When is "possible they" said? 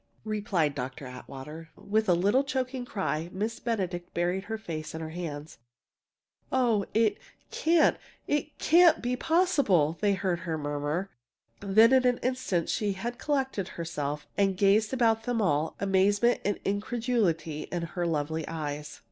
9.15-10.13